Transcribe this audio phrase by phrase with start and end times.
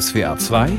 [0.00, 0.72] SWA 2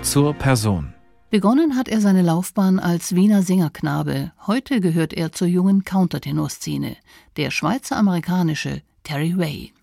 [0.00, 0.94] zur Person.
[1.28, 4.32] Begonnen hat er seine Laufbahn als Wiener Sängerknabe.
[4.46, 6.96] Heute gehört er zur jungen Countertenorszene,
[7.36, 9.74] der schweizer-amerikanische Terry Way.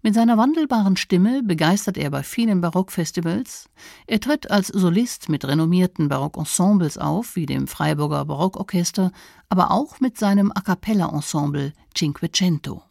[0.00, 3.68] Mit seiner wandelbaren Stimme begeistert er bei vielen Barockfestivals.
[4.06, 9.12] Er tritt als Solist mit renommierten Barockensembles auf, wie dem Freiburger Barockorchester,
[9.50, 12.82] aber auch mit seinem A cappella Ensemble Cinquecento.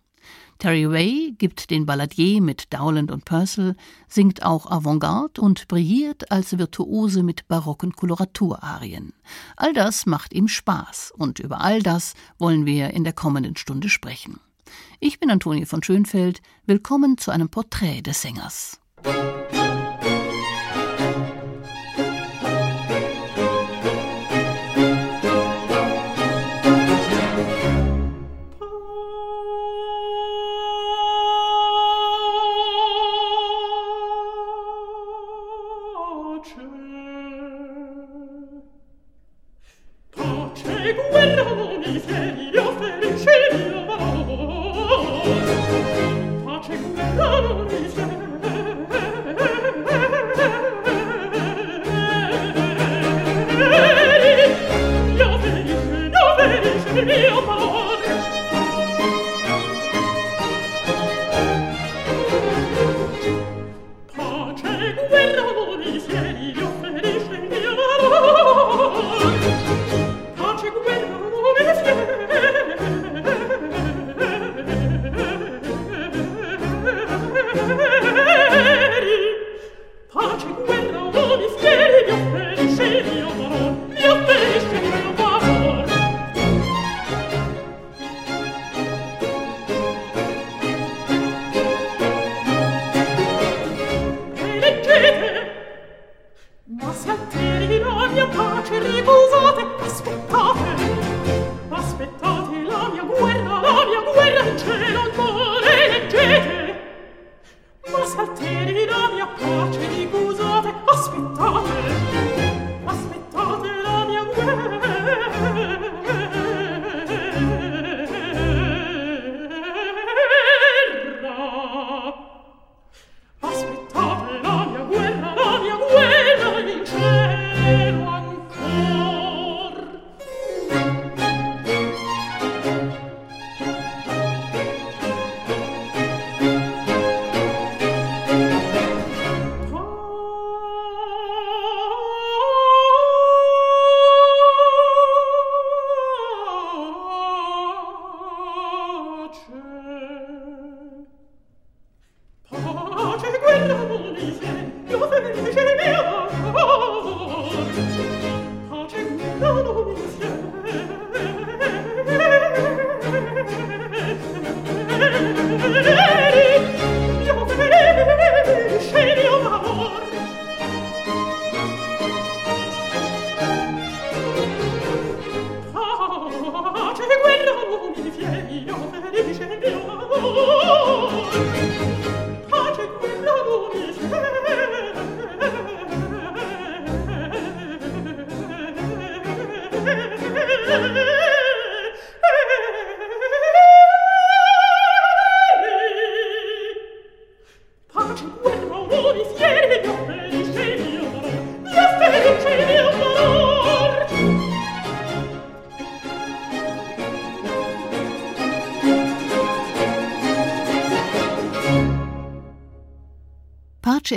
[0.57, 3.75] Terry Way gibt den Balladier mit Dowland und Purcell,
[4.07, 9.13] singt auch Avantgarde und brilliert als Virtuose mit barocken Koloraturarien.
[9.57, 13.89] All das macht ihm Spaß und über all das wollen wir in der kommenden Stunde
[13.89, 14.39] sprechen.
[14.99, 16.41] Ich bin Antonie von Schönfeld.
[16.65, 18.79] Willkommen zu einem Porträt des Sängers.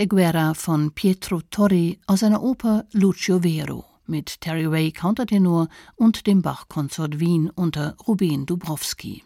[0.09, 6.27] Pace Guerra von Pietro Torri aus einer Oper Lucio Vero mit Terry Ray Countertenor und
[6.27, 9.23] dem Bach-Konsort Wien unter Ruben Dubrowski.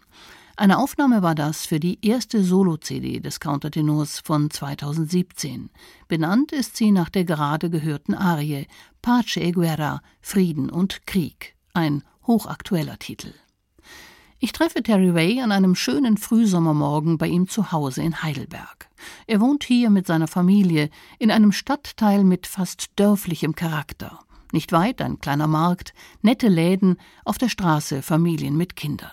[0.56, 5.70] Eine Aufnahme war das für die erste Solo-CD des Countertenors von 2017.
[6.08, 8.66] Benannt ist sie nach der gerade gehörten Arie
[9.02, 13.32] Pace Guerra, Frieden und Krieg, ein hochaktueller Titel.
[14.44, 18.88] Ich treffe Terry Ray an einem schönen Frühsommermorgen bei ihm zu Hause in Heidelberg.
[19.28, 20.90] Er wohnt hier mit seiner Familie
[21.20, 24.18] in einem Stadtteil mit fast dörflichem Charakter.
[24.50, 29.12] Nicht weit ein kleiner Markt, nette Läden, auf der Straße Familien mit Kindern.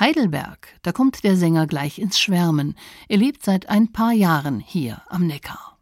[0.00, 2.74] Heidelberg, da kommt der Sänger gleich ins Schwärmen.
[3.08, 5.75] Er lebt seit ein paar Jahren hier am Neckar.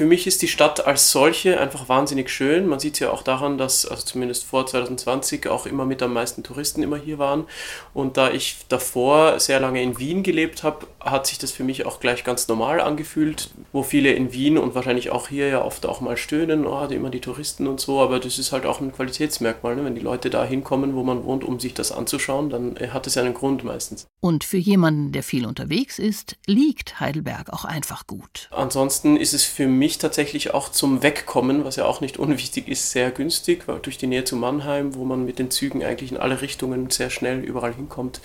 [0.00, 2.66] Für mich ist die Stadt als solche einfach wahnsinnig schön.
[2.66, 6.14] Man sieht es ja auch daran, dass, also zumindest vor 2020, auch immer mit am
[6.14, 7.44] meisten Touristen immer hier waren.
[7.92, 11.84] Und da ich davor sehr lange in Wien gelebt habe, hat sich das für mich
[11.84, 15.84] auch gleich ganz normal angefühlt, wo viele in Wien und wahrscheinlich auch hier ja oft
[15.84, 18.92] auch mal stöhnen, oh, immer die Touristen und so, aber das ist halt auch ein
[18.92, 19.76] Qualitätsmerkmal.
[19.76, 19.84] Ne?
[19.84, 23.06] Wenn die Leute da hinkommen, wo man wohnt, um sich das anzuschauen, dann äh, hat
[23.06, 24.06] es ja einen Grund meistens.
[24.20, 28.48] Und für jemanden, der viel unterwegs ist, liegt Heidelberg auch einfach gut.
[28.50, 32.90] Ansonsten ist es für mich tatsächlich auch zum Wegkommen, was ja auch nicht unwichtig ist,
[32.90, 36.18] sehr günstig, weil durch die Nähe zu Mannheim, wo man mit den Zügen eigentlich in
[36.18, 38.20] alle Richtungen sehr schnell überall hinkommt,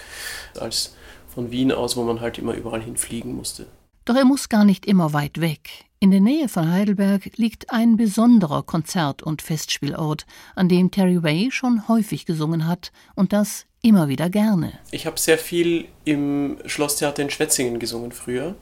[0.60, 0.96] als
[1.34, 3.68] von Wien aus, wo man halt immer überall hinfliegen musste.
[4.06, 5.86] Doch er muss gar nicht immer weit weg.
[6.00, 11.50] In der Nähe von Heidelberg liegt ein besonderer Konzert- und Festspielort, an dem Terry Way
[11.52, 14.74] schon häufig gesungen hat und das immer wieder gerne.
[14.92, 18.56] Ich habe sehr viel im Schlosstheater in Schwetzingen gesungen früher.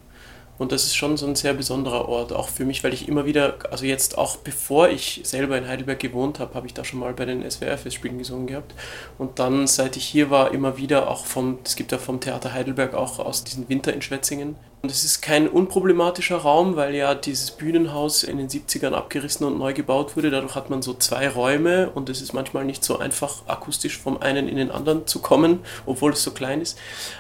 [0.64, 3.26] Und das ist schon so ein sehr besonderer Ort, auch für mich, weil ich immer
[3.26, 7.02] wieder, also jetzt auch bevor ich selber in Heidelberg gewohnt habe, habe ich da schon
[7.02, 8.74] mal bei den SWR-Festspielen gesungen gehabt.
[9.18, 12.54] Und dann, seit ich hier war, immer wieder auch vom, es gibt ja vom Theater
[12.54, 17.16] Heidelberg auch aus diesem Winter in Schwetzingen und es ist kein unproblematischer Raum, weil ja
[17.16, 20.30] dieses Bühnenhaus in den 70ern abgerissen und neu gebaut wurde.
[20.30, 24.22] Dadurch hat man so zwei Räume und es ist manchmal nicht so einfach, akustisch vom
[24.22, 26.78] einen in den anderen zu kommen, obwohl es so klein ist.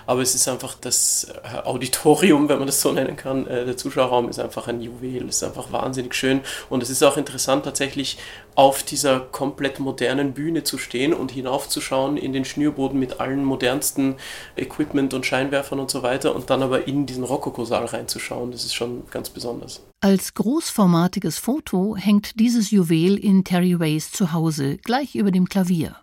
[0.07, 3.47] Aber es ist einfach das äh, Auditorium, wenn man das so nennen kann.
[3.47, 6.41] Äh, der Zuschauerraum ist einfach ein Juwel, es ist einfach wahnsinnig schön.
[6.69, 8.17] Und es ist auch interessant, tatsächlich
[8.55, 14.15] auf dieser komplett modernen Bühne zu stehen und hinaufzuschauen in den Schnürboden mit allen modernsten
[14.55, 18.51] Equipment und Scheinwerfern und so weiter und dann aber in diesen Rokokosaal reinzuschauen.
[18.51, 19.81] Das ist schon ganz besonders.
[20.01, 25.95] Als großformatiges Foto hängt dieses Juwel in Terry Ways Zuhause gleich über dem Klavier.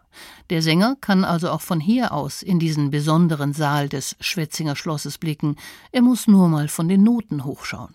[0.51, 5.19] Der Sänger kann also auch von hier aus in diesen besonderen Saal des Schwetzinger Schlosses
[5.19, 5.57] blicken.
[5.93, 7.95] Er muss nur mal von den Noten hochschauen.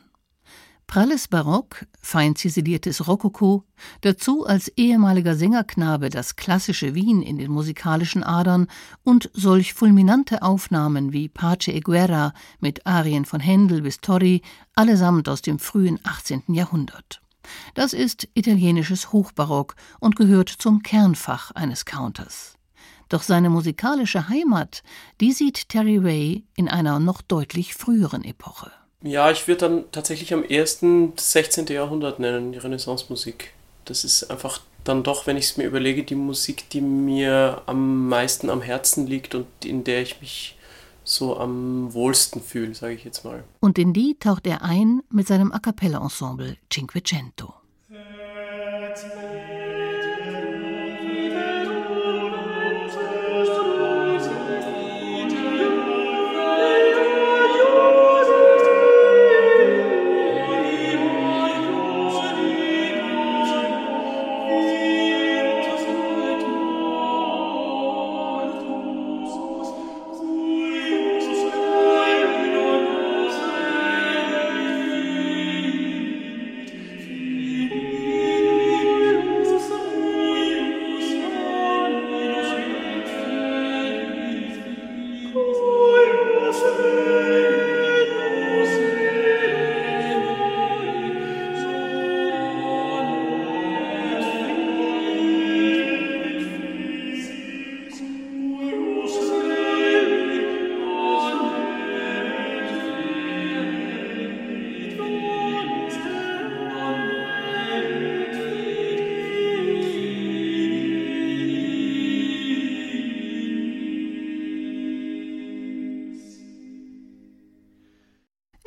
[0.87, 3.65] Pralles Barock, fein ziseliertes Rokoko,
[4.01, 8.67] dazu als ehemaliger Sängerknabe das klassische Wien in den musikalischen Adern
[9.03, 14.41] und solch fulminante Aufnahmen wie Pace e Guerra mit Arien von Händel bis Torri,
[14.75, 16.43] allesamt aus dem frühen 18.
[16.49, 17.21] Jahrhundert.
[17.73, 22.53] Das ist italienisches Hochbarock und gehört zum Kernfach eines Counters.
[23.09, 24.83] Doch seine musikalische Heimat,
[25.19, 28.71] die sieht Terry Ray in einer noch deutlich früheren Epoche.
[29.05, 31.67] Ja, ich würde dann tatsächlich am ersten das 16.
[31.67, 33.53] Jahrhundert nennen, die Renaissance-Musik.
[33.85, 38.09] Das ist einfach dann doch, wenn ich es mir überlege, die Musik, die mir am
[38.09, 40.57] meisten am Herzen liegt und in der ich mich
[41.03, 43.43] so am wohlsten fühle, sage ich jetzt mal.
[43.59, 47.53] Und in die taucht er ein mit seinem A cappella Ensemble Cinquecento.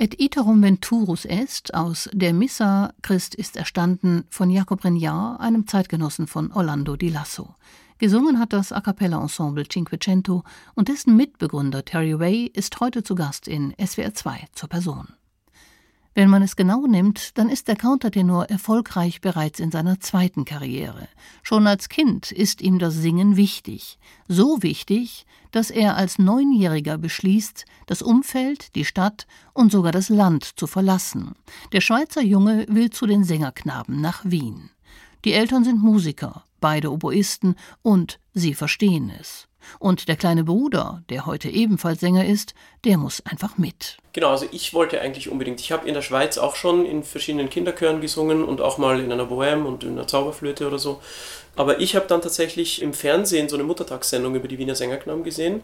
[0.00, 6.28] Et iterum venturus est aus der Missa Christ ist erstanden von Jakob Regnard, einem Zeitgenossen
[6.28, 7.56] von Orlando di Lasso.
[7.98, 10.44] Gesungen hat das A cappella Ensemble Cinquecento
[10.76, 15.17] und dessen Mitbegründer Terry Way ist heute zu Gast in SWR 2 zur Person.
[16.14, 21.08] Wenn man es genau nimmt, dann ist der Countertenor erfolgreich bereits in seiner zweiten Karriere.
[21.42, 23.98] Schon als Kind ist ihm das Singen wichtig.
[24.26, 30.44] So wichtig, dass er als Neunjähriger beschließt, das Umfeld, die Stadt und sogar das Land
[30.58, 31.34] zu verlassen.
[31.72, 34.70] Der Schweizer Junge will zu den Sängerknaben nach Wien.
[35.24, 39.48] Die Eltern sind Musiker, beide Oboisten, und sie verstehen es.
[39.78, 43.98] Und der kleine Bruder, der heute ebenfalls Sänger ist, der muss einfach mit.
[44.12, 45.60] Genau, also ich wollte eigentlich unbedingt.
[45.60, 49.12] Ich habe in der Schweiz auch schon in verschiedenen Kinderchören gesungen und auch mal in
[49.12, 51.00] einer Bohème und in einer Zauberflöte oder so.
[51.58, 55.62] Aber ich habe dann tatsächlich im Fernsehen so eine Muttertagssendung über die Wiener Sängerknaben gesehen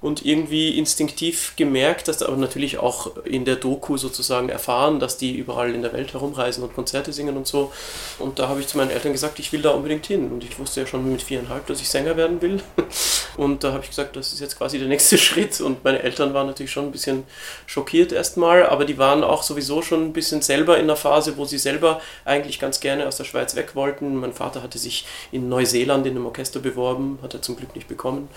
[0.00, 5.36] und irgendwie instinktiv gemerkt, dass aber natürlich auch in der Doku sozusagen erfahren, dass die
[5.36, 7.72] überall in der Welt herumreisen und Konzerte singen und so.
[8.18, 10.32] Und da habe ich zu meinen Eltern gesagt, ich will da unbedingt hin.
[10.32, 12.60] Und ich wusste ja schon mit viereinhalb, dass ich Sänger werden will.
[13.36, 15.60] Und da habe ich gesagt, das ist jetzt quasi der nächste Schritt.
[15.60, 17.22] Und meine Eltern waren natürlich schon ein bisschen
[17.66, 21.44] schockiert erstmal, aber die waren auch sowieso schon ein bisschen selber in der Phase, wo
[21.44, 24.16] sie selber eigentlich ganz gerne aus der Schweiz weg wollten.
[24.16, 27.88] Mein Vater hatte sich in Neuseeland in einem Orchester beworben, hat er zum Glück nicht
[27.88, 28.28] bekommen.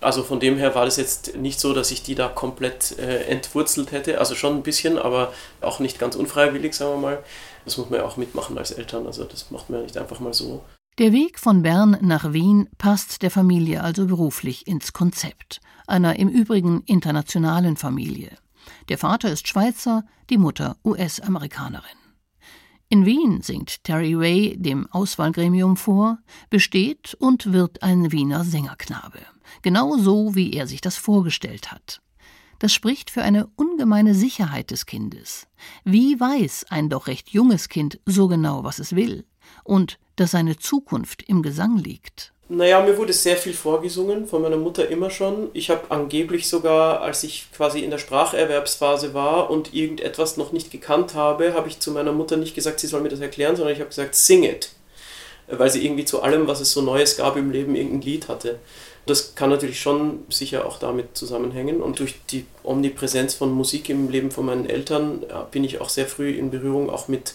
[0.00, 3.24] Also von dem her war das jetzt nicht so, dass ich die da komplett äh,
[3.24, 4.18] entwurzelt hätte.
[4.18, 7.18] Also schon ein bisschen, aber auch nicht ganz unfreiwillig, sagen wir mal.
[7.64, 9.06] Das muss man ja auch mitmachen als Eltern.
[9.06, 10.62] Also das macht man ja nicht einfach mal so.
[10.98, 16.28] Der Weg von Bern nach Wien passt der Familie also beruflich ins Konzept, einer im
[16.28, 18.30] Übrigen internationalen Familie.
[18.88, 21.98] Der Vater ist Schweizer, die Mutter US-Amerikanerin.
[22.88, 26.18] In Wien singt Terry Ray dem Auswahlgremium vor,
[26.50, 29.18] besteht und wird ein Wiener Sängerknabe.
[29.62, 32.00] Genau so, wie er sich das vorgestellt hat.
[32.60, 35.46] Das spricht für eine ungemeine Sicherheit des Kindes.
[35.84, 39.26] Wie weiß ein doch recht junges Kind so genau, was es will?
[39.64, 42.32] Und dass seine Zukunft im Gesang liegt?
[42.48, 45.50] Naja, mir wurde sehr viel vorgesungen, von meiner Mutter immer schon.
[45.52, 50.70] Ich habe angeblich sogar, als ich quasi in der Spracherwerbsphase war und irgendetwas noch nicht
[50.70, 53.74] gekannt habe, habe ich zu meiner Mutter nicht gesagt, sie soll mir das erklären, sondern
[53.74, 54.70] ich habe gesagt, sing it.
[55.48, 58.60] Weil sie irgendwie zu allem, was es so Neues gab im Leben, irgendein Lied hatte.
[59.06, 61.82] Das kann natürlich schon sicher auch damit zusammenhängen.
[61.82, 66.06] Und durch die Omnipräsenz von Musik im Leben von meinen Eltern bin ich auch sehr
[66.06, 67.34] früh in Berührung auch mit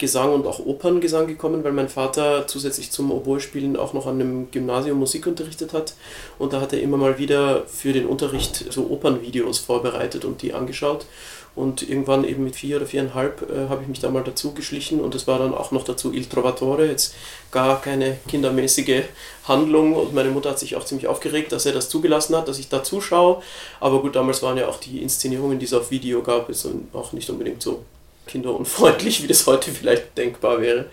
[0.00, 4.50] Gesang und auch Operngesang gekommen, weil mein Vater zusätzlich zum Oboe-Spielen auch noch an einem
[4.50, 5.94] Gymnasium Musik unterrichtet hat.
[6.38, 10.54] Und da hat er immer mal wieder für den Unterricht so Opernvideos vorbereitet und die
[10.54, 11.06] angeschaut.
[11.54, 15.00] Und irgendwann eben mit vier oder viereinhalb äh, habe ich mich da mal dazu geschlichen
[15.00, 17.14] und es war dann auch noch dazu Il Trovatore, jetzt
[17.50, 19.02] gar keine kindermäßige
[19.44, 22.60] Handlung und meine Mutter hat sich auch ziemlich aufgeregt, dass er das zugelassen hat, dass
[22.60, 23.42] ich da zuschaue.
[23.80, 27.12] Aber gut, damals waren ja auch die Inszenierungen, die es auf Video gab, ist auch
[27.12, 27.84] nicht unbedingt so
[28.30, 30.86] kinderunfreundlich, wie das heute vielleicht denkbar wäre.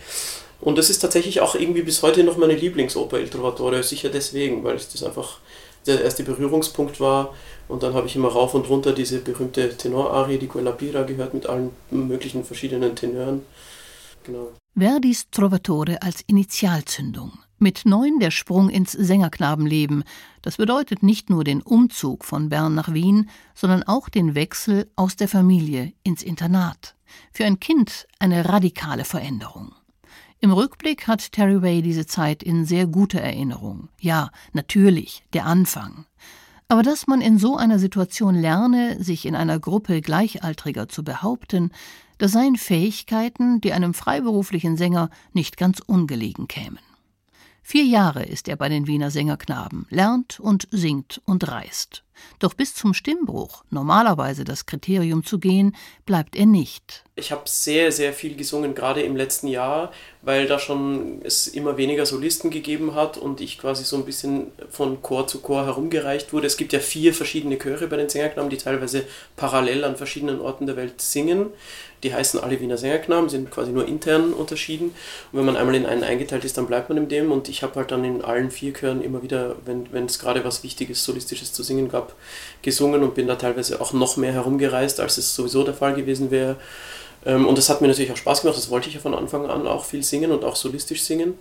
[0.59, 4.63] Und das ist tatsächlich auch irgendwie bis heute noch meine Lieblingsoper Il Trovatore, sicher deswegen,
[4.63, 5.39] weil es das einfach
[5.85, 7.33] der erste Berührungspunkt war.
[7.67, 11.33] Und dann habe ich immer rauf und runter diese berühmte Tenorarie, die Quella Pira, gehört
[11.33, 13.43] mit allen möglichen verschiedenen Tenören.
[14.23, 14.51] Genau.
[14.75, 17.31] Verdis Trovatore als Initialzündung.
[17.59, 20.03] Mit neun der Sprung ins Sängerknabenleben.
[20.43, 25.15] Das bedeutet nicht nur den Umzug von Bern nach Wien, sondern auch den Wechsel aus
[25.15, 26.95] der Familie ins Internat.
[27.33, 29.73] Für ein Kind eine radikale Veränderung.
[30.39, 33.89] Im Rückblick hat Terry Ray diese Zeit in sehr guter Erinnerung.
[33.99, 36.05] Ja, natürlich, der Anfang.
[36.67, 41.71] Aber dass man in so einer Situation lerne, sich in einer Gruppe Gleichaltriger zu behaupten,
[42.19, 46.79] das seien Fähigkeiten, die einem freiberuflichen Sänger nicht ganz ungelegen kämen.
[47.69, 52.05] Vier Jahre ist er bei den Wiener Sängerknaben, lernt und singt und reist.
[52.39, 57.03] Doch bis zum Stimmbruch, normalerweise das Kriterium zu gehen, bleibt er nicht.
[57.15, 61.75] Ich habe sehr, sehr viel gesungen, gerade im letzten Jahr, weil da schon es immer
[61.75, 66.31] weniger Solisten gegeben hat und ich quasi so ein bisschen von Chor zu Chor herumgereicht
[66.31, 66.45] wurde.
[66.45, 69.03] Es gibt ja vier verschiedene Chöre bei den Sängerknaben, die teilweise
[69.35, 71.47] parallel an verschiedenen Orten der Welt singen.
[72.03, 74.93] Die heißen alle Wiener Sängerknaben, sind quasi nur intern unterschieden.
[75.31, 77.31] Und wenn man einmal in einen eingeteilt ist, dann bleibt man in dem.
[77.31, 80.63] Und ich habe halt dann in allen vier Chören immer wieder, wenn es gerade was
[80.63, 82.06] Wichtiges, Solistisches zu singen gab,
[82.61, 86.31] gesungen und bin da teilweise auch noch mehr herumgereist, als es sowieso der Fall gewesen
[86.31, 86.57] wäre.
[87.25, 89.49] Ähm, und das hat mir natürlich auch Spaß gemacht, das wollte ich ja von Anfang
[89.49, 91.35] an auch viel singen und auch solistisch singen.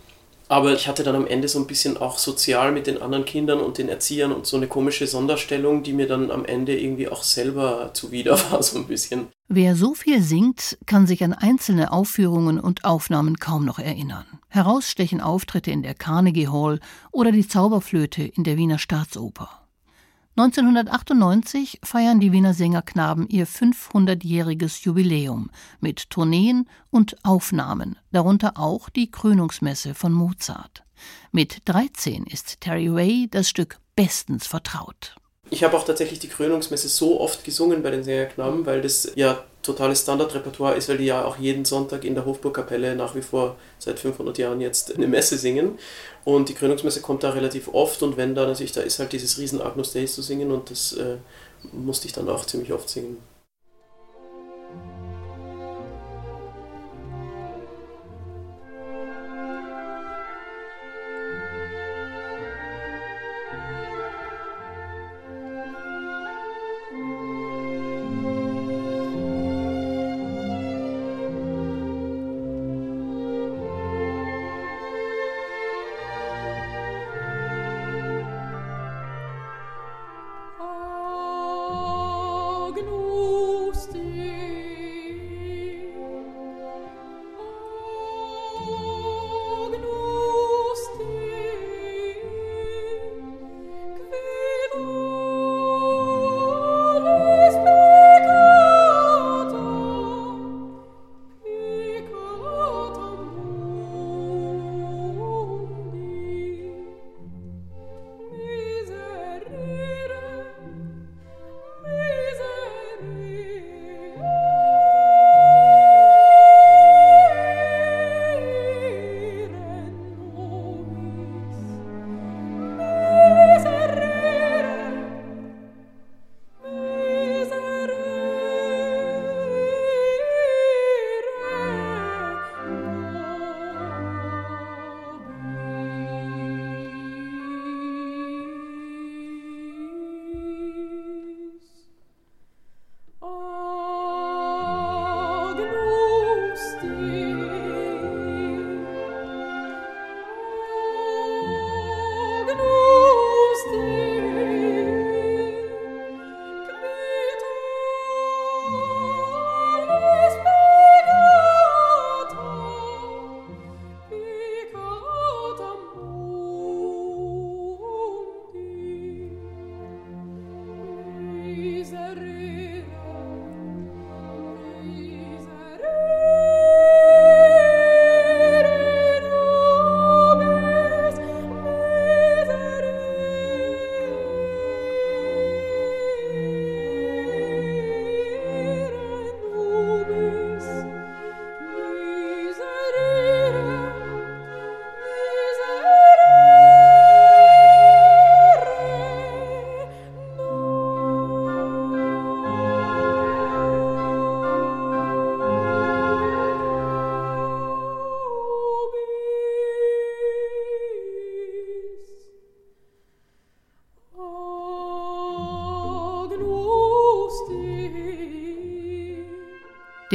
[0.49, 3.59] Aber ich hatte dann am Ende so ein bisschen auch sozial mit den anderen Kindern
[3.59, 7.25] und den Erziehern und so eine komische Sonderstellung, die mir dann am Ende irgendwie auch
[7.25, 9.27] selber zuwider war, so ein bisschen.
[9.49, 14.25] Wer so viel singt, kann sich an einzelne Aufführungen und Aufnahmen kaum noch erinnern.
[14.49, 16.79] Herausstechen Auftritte in der Carnegie Hall
[17.11, 19.66] oder die Zauberflöte in der Wiener Staatsoper.
[20.39, 25.49] 1998 feiern die Wiener Sängerknaben ihr 500-jähriges Jubiläum
[25.81, 30.85] mit Tourneen und Aufnahmen, darunter auch die Krönungsmesse von Mozart.
[31.33, 35.17] Mit 13 ist Terry Ray das Stück bestens vertraut.
[35.49, 39.43] Ich habe auch tatsächlich die Krönungsmesse so oft gesungen bei den Sängerknaben, weil das ja
[39.67, 43.57] totales Standardrepertoire ist, weil die ja auch jeden Sonntag in der Hofburgkapelle nach wie vor
[43.79, 45.79] seit 500 Jahren jetzt eine Messe singen.
[46.25, 49.39] Und die Krönungsmesse kommt da relativ oft und wenn da natürlich, da ist halt dieses
[49.39, 51.17] riesen Agnus Dei zu singen und das äh,
[51.73, 53.19] musste ich dann auch ziemlich oft singen.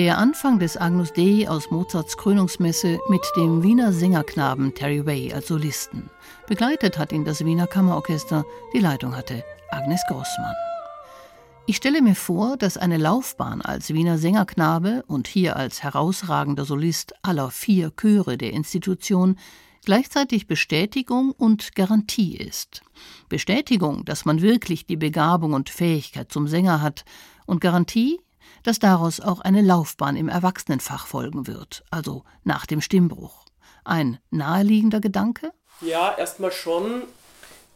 [0.01, 5.47] Der Anfang des Agnus Dei aus Mozarts Krönungsmesse mit dem Wiener Sängerknaben Terry Way als
[5.47, 6.09] Solisten.
[6.47, 10.55] Begleitet hat ihn das Wiener Kammerorchester, die Leitung hatte Agnes Grossmann.
[11.67, 17.13] Ich stelle mir vor, dass eine Laufbahn als Wiener Sängerknabe und hier als herausragender Solist
[17.21, 19.37] aller vier Chöre der Institution
[19.85, 22.81] gleichzeitig Bestätigung und Garantie ist.
[23.29, 27.05] Bestätigung, dass man wirklich die Begabung und Fähigkeit zum Sänger hat,
[27.45, 28.19] und Garantie,
[28.63, 33.45] dass daraus auch eine Laufbahn im Erwachsenenfach folgen wird, also nach dem Stimmbruch.
[33.83, 35.51] Ein naheliegender Gedanke?
[35.81, 37.03] Ja, erstmal schon,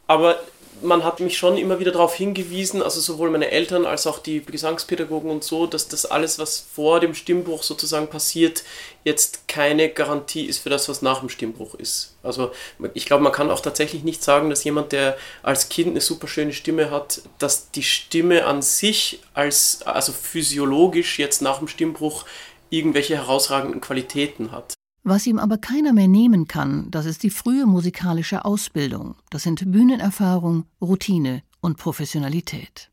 [0.08, 0.40] aber
[0.82, 4.44] man hat mich schon immer wieder darauf hingewiesen, also sowohl meine Eltern als auch die
[4.44, 8.64] Gesangspädagogen und so, dass das alles, was vor dem Stimmbruch sozusagen passiert,
[9.04, 12.16] jetzt keine Garantie ist für das, was nach dem Stimmbruch ist.
[12.24, 12.52] Also
[12.94, 16.28] ich glaube, man kann auch tatsächlich nicht sagen, dass jemand, der als Kind eine super
[16.28, 22.26] schöne Stimme hat, dass die Stimme an sich als, also physiologisch jetzt nach dem Stimmbruch
[22.70, 24.75] irgendwelche herausragenden Qualitäten hat.
[25.08, 29.14] Was ihm aber keiner mehr nehmen kann, das ist die frühe musikalische Ausbildung.
[29.30, 32.90] Das sind Bühnenerfahrung, Routine und Professionalität.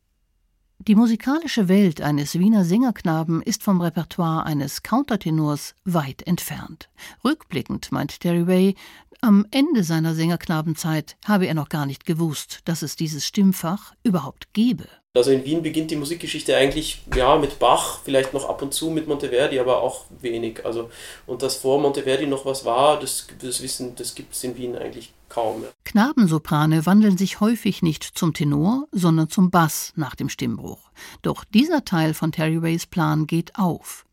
[0.76, 6.90] Die musikalische Welt eines Wiener Sängerknaben ist vom Repertoire eines Countertenors weit entfernt.
[7.24, 8.74] Rückblickend meint Terry Way,
[9.22, 14.52] am Ende seiner Sängerknabenzeit habe er noch gar nicht gewusst, dass es dieses Stimmfach überhaupt
[14.52, 14.84] gebe.
[15.14, 18.90] Also in Wien beginnt die Musikgeschichte eigentlich ja mit Bach, vielleicht noch ab und zu
[18.90, 20.64] mit Monteverdi, aber auch wenig.
[20.64, 20.90] Also
[21.26, 24.74] und dass vor Monteverdi noch was war, das, das Wissen, das gibt es in Wien
[24.76, 25.64] eigentlich kaum.
[25.84, 30.90] Knabensoprane wandeln sich häufig nicht zum Tenor, sondern zum Bass nach dem Stimmbruch.
[31.20, 34.04] Doch dieser Teil von Terry Ways Plan geht auf.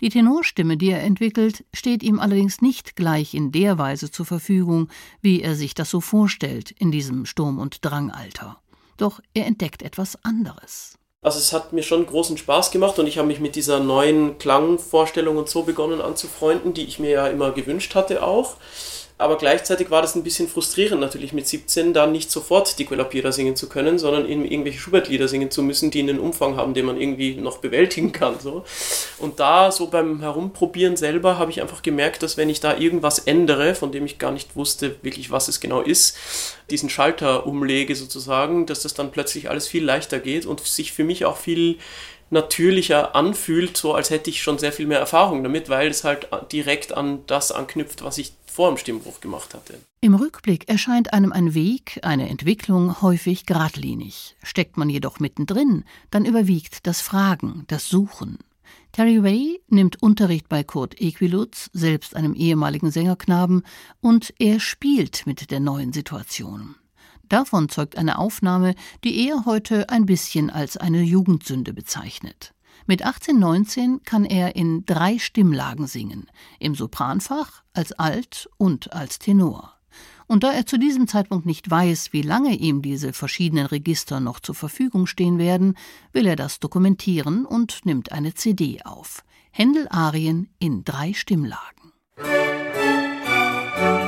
[0.00, 4.88] Die Tenorstimme, die er entwickelt, steht ihm allerdings nicht gleich in der Weise zur Verfügung,
[5.22, 8.58] wie er sich das so vorstellt in diesem Sturm- und Drangalter.
[8.98, 10.98] Doch er entdeckt etwas anderes.
[11.22, 14.38] Also es hat mir schon großen Spaß gemacht und ich habe mich mit dieser neuen
[14.38, 18.56] Klangvorstellung und so begonnen anzufreunden, die ich mir ja immer gewünscht hatte auch.
[19.18, 23.32] Aber gleichzeitig war das ein bisschen frustrierend natürlich mit 17 dann nicht sofort die Quella
[23.32, 26.84] singen zu können, sondern eben irgendwelche Schubert-Lieder singen zu müssen, die einen Umfang haben, den
[26.84, 28.38] man irgendwie noch bewältigen kann.
[28.40, 28.64] So.
[29.18, 33.20] Und da so beim Herumprobieren selber habe ich einfach gemerkt, dass wenn ich da irgendwas
[33.20, 36.18] ändere, von dem ich gar nicht wusste wirklich, was es genau ist,
[36.68, 41.04] diesen Schalter umlege sozusagen, dass das dann plötzlich alles viel leichter geht und sich für
[41.04, 41.78] mich auch viel
[42.30, 46.28] natürlicher anfühlt, so als hätte ich schon sehr viel mehr Erfahrung damit, weil es halt
[46.52, 49.74] direkt an das anknüpft, was ich vor dem Stimmbruch gemacht hatte.
[50.00, 54.36] Im Rückblick erscheint einem ein Weg, eine Entwicklung häufig geradlinig.
[54.42, 58.38] Steckt man jedoch mittendrin, dann überwiegt das Fragen, das Suchen.
[58.92, 63.62] Terry Way nimmt Unterricht bei Kurt Equilutz, selbst einem ehemaligen Sängerknaben,
[64.00, 66.76] und er spielt mit der neuen Situation.
[67.28, 72.54] Davon zeugt eine Aufnahme, die er heute ein bisschen als eine Jugendsünde bezeichnet.
[72.86, 76.26] Mit 18, 19 kann er in drei Stimmlagen singen,
[76.60, 79.72] im Sopranfach, als Alt und als Tenor.
[80.28, 84.40] Und da er zu diesem Zeitpunkt nicht weiß, wie lange ihm diese verschiedenen Register noch
[84.40, 85.76] zur Verfügung stehen werden,
[86.12, 89.24] will er das dokumentieren und nimmt eine CD auf.
[89.50, 91.92] Händel Arien in drei Stimmlagen.
[93.76, 94.05] Arie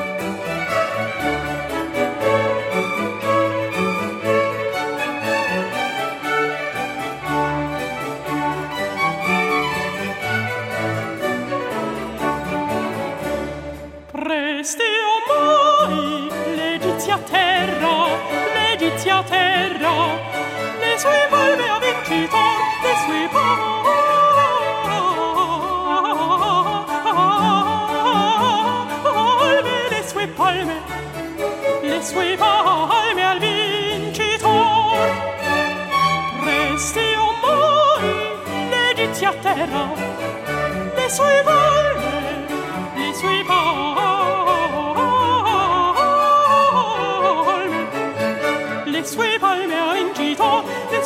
[17.59, 17.95] terra,
[18.55, 19.95] l'Egizia terra,
[20.81, 22.43] le sue palme a vincito,
[22.85, 23.59] le sue palme.
[31.83, 32.37] Le sue
[33.31, 34.97] al vincitor.
[36.45, 38.15] Resti o mori,
[38.71, 39.85] l'Egizia terra,
[40.97, 42.47] le sue palme,
[42.97, 43.88] le sue palme.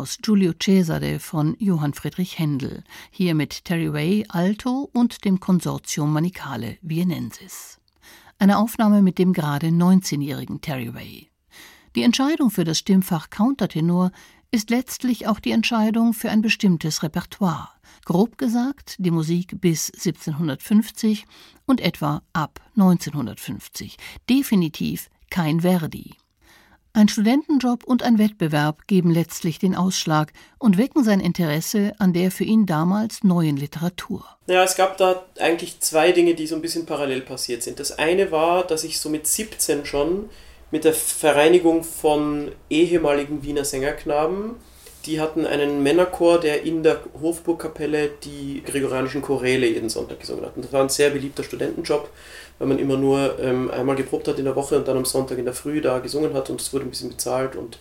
[0.00, 6.10] aus Giulio Cesare von Johann Friedrich Händel, hier mit Terry Way Alto und dem Konsortium
[6.10, 7.78] Manicale Vienensis.
[8.38, 11.28] Eine Aufnahme mit dem gerade 19-jährigen Terry Way.
[11.96, 14.10] Die Entscheidung für das Stimmfach Countertenor
[14.50, 17.68] ist letztlich auch die Entscheidung für ein bestimmtes Repertoire.
[18.06, 21.26] Grob gesagt die Musik bis 1750
[21.66, 23.98] und etwa ab 1950.
[24.30, 26.14] Definitiv kein Verdi.
[26.92, 32.32] Ein Studentenjob und ein Wettbewerb geben letztlich den Ausschlag und wecken sein Interesse an der
[32.32, 34.24] für ihn damals neuen Literatur.
[34.48, 37.78] Ja, es gab da eigentlich zwei Dinge, die so ein bisschen parallel passiert sind.
[37.78, 40.30] Das eine war, dass ich so mit 17 schon
[40.72, 44.56] mit der Vereinigung von ehemaligen Wiener Sängerknaben
[45.06, 50.56] die hatten einen Männerchor, der in der Hofburgkapelle die gregorianischen Choräle jeden Sonntag gesungen hat.
[50.56, 52.10] Und das war ein sehr beliebter Studentenjob,
[52.60, 55.38] weil man immer nur ähm, einmal geprobt hat in der Woche und dann am Sonntag
[55.38, 57.78] in der Früh da gesungen hat und es wurde ein bisschen bezahlt und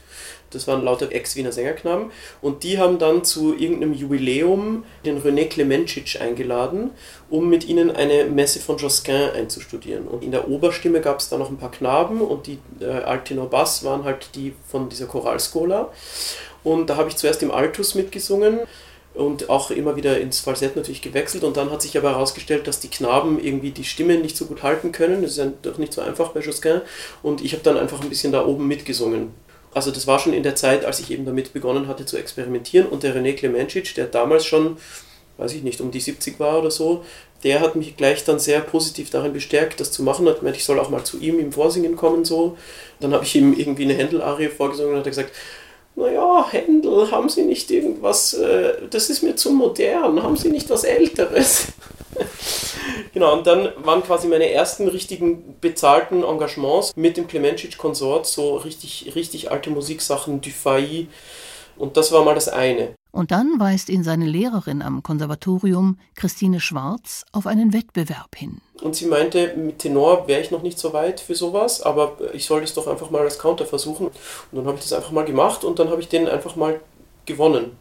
[0.52, 2.12] das waren lauter Ex-Wiener Sängerknaben.
[2.42, 6.92] Und die haben dann zu irgendeinem Jubiläum den René Clemencic eingeladen,
[7.30, 10.08] um mit ihnen eine Messe von Josquin einzustudieren.
[10.08, 13.50] Und in der Oberstimme gab es da noch ein paar Knaben und die äh, Altenor
[13.50, 15.92] Bass waren halt die von dieser Choralscola.
[16.64, 18.62] Und da habe ich zuerst im Altus mitgesungen
[19.20, 21.44] und auch immer wieder ins Falsett natürlich gewechselt.
[21.44, 24.64] Und dann hat sich aber herausgestellt, dass die Knaben irgendwie die Stimme nicht so gut
[24.64, 25.22] halten können.
[25.22, 26.82] Das ist ja doch nicht so einfach bei Josquin.
[27.22, 29.34] Und ich habe dann einfach ein bisschen da oben mitgesungen.
[29.74, 32.88] Also das war schon in der Zeit, als ich eben damit begonnen hatte zu experimentieren.
[32.88, 34.78] Und der René Klemencic, der damals schon,
[35.38, 37.04] weiß ich nicht, um die 70 war oder so,
[37.44, 40.28] der hat mich gleich dann sehr positiv darin bestärkt, das zu machen.
[40.28, 42.58] Hat gemeint, ich soll auch mal zu ihm im Vorsingen kommen so.
[43.00, 45.32] Dann habe ich ihm irgendwie eine Händel-Arie vorgesungen und hat gesagt,
[45.96, 50.70] naja, Händel, haben Sie nicht irgendwas, äh, das ist mir zu modern, haben Sie nicht
[50.70, 51.68] was Älteres?
[53.14, 59.14] genau, und dann waren quasi meine ersten richtigen bezahlten Engagements mit dem Klemencic-Konsort, so richtig,
[59.16, 61.08] richtig alte Musiksachen, Dufay,
[61.78, 62.96] und das war mal das eine.
[63.12, 68.62] Und dann weist ihn seine Lehrerin am Konservatorium, Christine Schwarz, auf einen Wettbewerb hin.
[68.82, 72.46] Und sie meinte, mit Tenor wäre ich noch nicht so weit für sowas, aber ich
[72.46, 74.08] soll es doch einfach mal als Counter versuchen.
[74.08, 74.14] Und
[74.52, 76.80] dann habe ich das einfach mal gemacht und dann habe ich den einfach mal
[77.26, 77.78] gewonnen.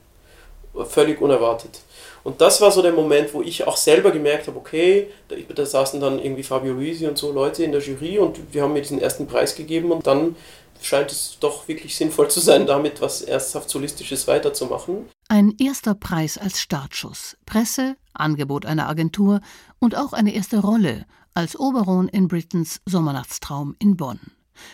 [0.89, 1.81] Völlig unerwartet.
[2.25, 5.65] Und das war so der Moment, wo ich auch selber gemerkt habe, okay, da, da
[5.65, 8.83] saßen dann irgendwie Fabio Luisi und so Leute in der Jury und wir haben mir
[8.83, 10.37] diesen ersten Preis gegeben und dann
[10.83, 15.07] scheint es doch wirklich sinnvoll zu sein, damit was ernsthaft Solistisches weiterzumachen.
[15.29, 19.41] Ein erster Preis als Startschuss, Presse, Angebot einer Agentur
[19.79, 24.21] und auch eine erste Rolle als Oberon in Britons Sommernachtstraum in Bonn.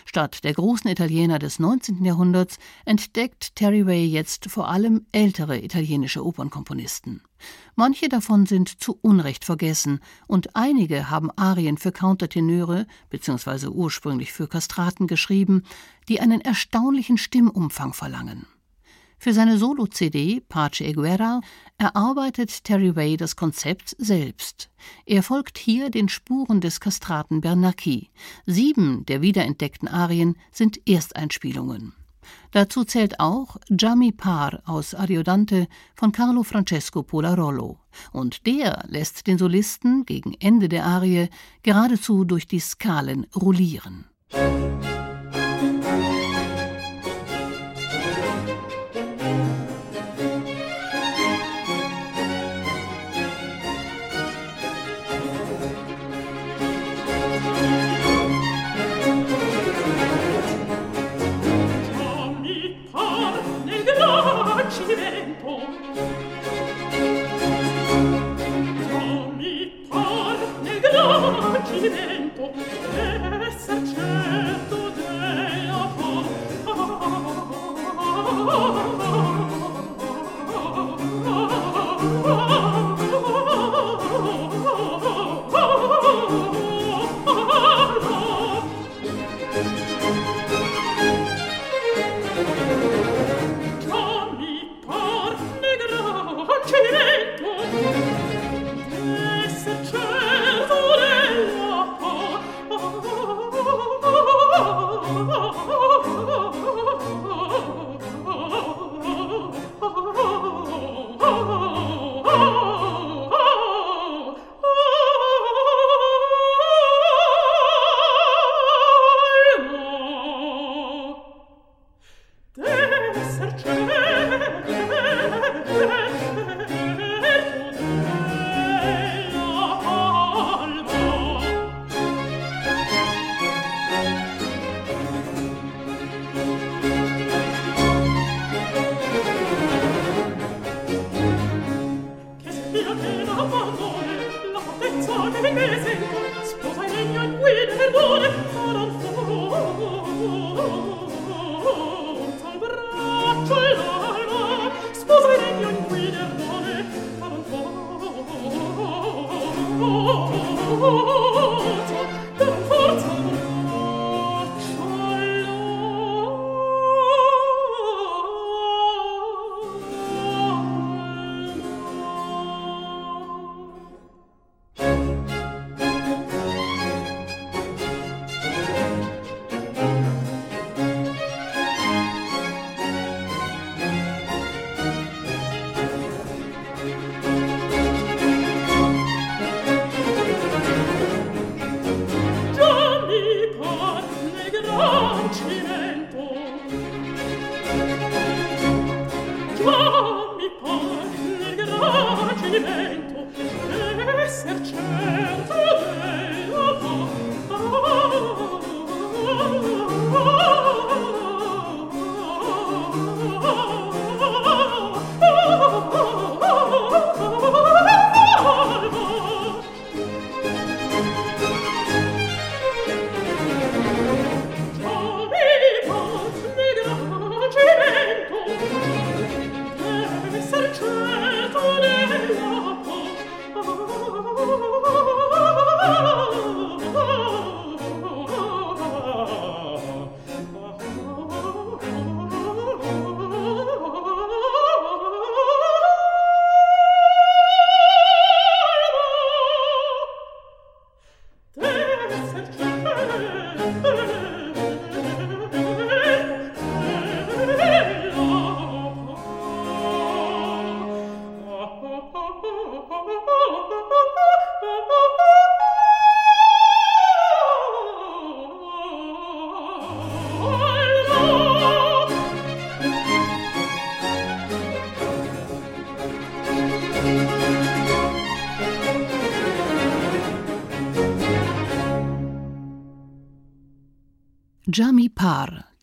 [0.04, 2.04] Statt der großen Italiener des 19.
[2.04, 7.22] Jahrhunderts entdeckt Terry Way jetzt vor allem ältere italienische Opernkomponisten.
[7.74, 13.68] Manche davon sind zu Unrecht vergessen und einige haben Arien für Countertenöre bzw.
[13.68, 15.64] ursprünglich für Kastraten geschrieben,
[16.08, 18.46] die einen erstaunlichen Stimmumfang verlangen.
[19.24, 21.40] Für seine Solo-CD Pace e Guerra
[21.78, 24.68] erarbeitet Terry Way das Konzept selbst.
[25.06, 28.10] Er folgt hier den Spuren des Kastraten Bernacchi.
[28.44, 31.94] Sieben der wiederentdeckten Arien sind Ersteinspielungen.
[32.50, 37.78] Dazu zählt auch Giammi Par aus Ariodante von Carlo Francesco Polarolo.
[38.12, 41.30] Und der lässt den Solisten gegen Ende der Arie
[41.62, 44.04] geradezu durch die Skalen rollieren.
[44.30, 45.03] vento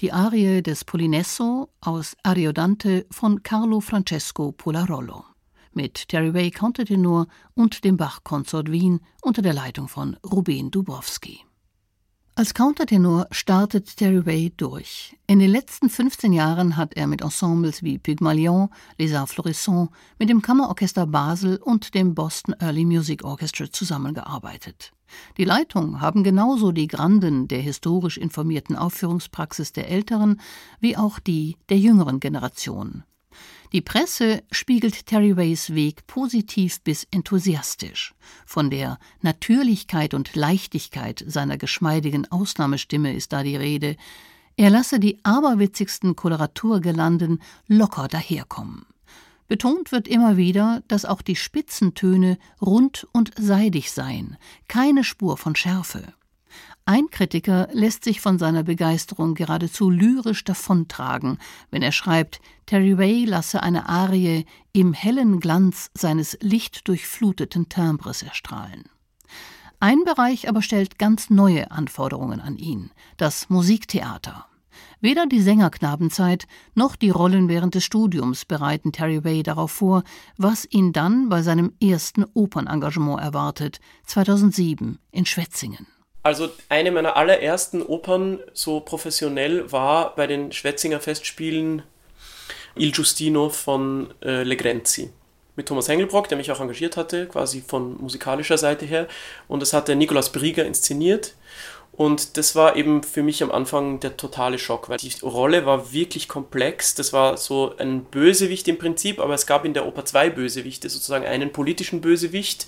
[0.02, 5.26] die Arie des Polinesso aus Ariodante von Carlo Francesco Polarollo
[5.74, 11.46] mit Terry Way Countertenor und dem Bach-Konsort Wien unter der Leitung von Ruben Dubowski.
[12.34, 15.18] Als Countertenor startet Terry Way durch.
[15.28, 20.30] In den letzten 15 Jahren hat er mit Ensembles wie Pygmalion, Les Arts Florissants, mit
[20.30, 24.94] dem Kammerorchester Basel und dem Boston Early Music Orchestra zusammengearbeitet.
[25.38, 30.40] Die Leitung haben genauso die Granden der historisch informierten Aufführungspraxis der älteren
[30.80, 33.04] wie auch die der jüngeren Generation.
[33.74, 38.14] Die Presse spiegelt Terry Ways Weg positiv bis enthusiastisch.
[38.46, 43.96] Von der Natürlichkeit und Leichtigkeit seiner geschmeidigen Ausnahmestimme ist da die Rede.
[44.58, 48.86] Er lasse die aberwitzigsten Koloraturgelanden locker daherkommen.
[49.48, 54.36] Betont wird immer wieder, dass auch die Spitzentöne rund und seidig seien,
[54.68, 56.14] keine Spur von Schärfe.
[56.86, 61.38] Ein Kritiker lässt sich von seiner Begeisterung geradezu lyrisch davontragen,
[61.70, 68.86] wenn er schreibt, Terry Way lasse eine Arie im hellen Glanz seines lichtdurchfluteten Timbres erstrahlen.
[69.80, 74.46] Ein Bereich aber stellt ganz neue Anforderungen an ihn, das Musiktheater.
[75.00, 80.04] Weder die Sängerknabenzeit noch die Rollen während des Studiums bereiten Terry Way darauf vor,
[80.38, 85.88] was ihn dann bei seinem ersten Opernengagement erwartet, 2007 in Schwetzingen.
[86.24, 91.84] Also eine meiner allerersten Opern so professionell war bei den Schwetzinger Festspielen
[92.76, 95.12] Il Giustino von äh, Legrenzi
[95.56, 99.08] mit Thomas Hengelbrock, der mich auch engagiert hatte, quasi von musikalischer Seite her.
[99.48, 101.36] Und das hat der Nikolaus Brieger inszeniert.
[101.92, 105.92] Und das war eben für mich am Anfang der totale Schock, weil die Rolle war
[105.92, 106.96] wirklich komplex.
[106.96, 110.90] Das war so ein Bösewicht im Prinzip, aber es gab in der Oper zwei Bösewichte,
[110.90, 112.66] sozusagen einen politischen Bösewicht,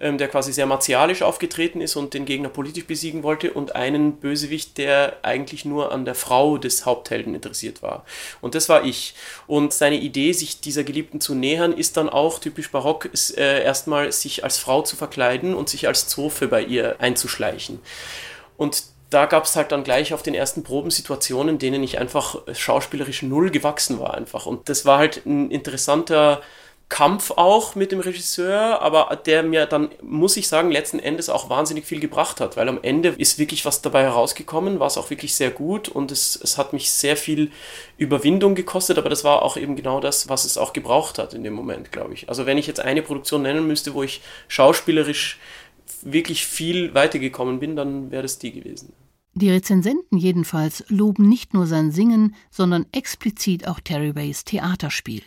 [0.00, 4.14] ähm, der quasi sehr martialisch aufgetreten ist und den Gegner politisch besiegen wollte, und einen
[4.14, 8.04] Bösewicht, der eigentlich nur an der Frau des Haupthelden interessiert war.
[8.40, 9.14] Und das war ich.
[9.46, 13.62] Und seine Idee, sich dieser Geliebten zu nähern, ist dann auch typisch barock, ist, äh,
[13.62, 17.80] erstmal sich als Frau zu verkleiden und sich als Zofe bei ihr einzuschleichen.
[18.56, 22.36] Und da gab es halt dann gleich auf den ersten Proben Situationen, denen ich einfach
[22.52, 24.46] schauspielerisch null gewachsen war einfach.
[24.46, 26.42] Und das war halt ein interessanter
[26.88, 31.50] Kampf auch mit dem Regisseur, aber der mir dann, muss ich sagen, letzten Endes auch
[31.50, 35.10] wahnsinnig viel gebracht hat, weil am Ende ist wirklich was dabei herausgekommen, war es auch
[35.10, 37.50] wirklich sehr gut und es, es hat mich sehr viel
[37.98, 41.44] Überwindung gekostet, aber das war auch eben genau das, was es auch gebraucht hat in
[41.44, 42.30] dem Moment, glaube ich.
[42.30, 45.38] Also wenn ich jetzt eine Produktion nennen müsste, wo ich schauspielerisch
[46.02, 48.94] wirklich viel weitergekommen bin, dann wäre das die gewesen.
[49.34, 55.22] Die Rezensenten jedenfalls loben nicht nur sein Singen, sondern explizit auch Terry Ways Theaterspiel.